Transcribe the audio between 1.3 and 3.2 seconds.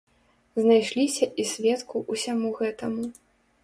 і сведку ўсяму гэтаму.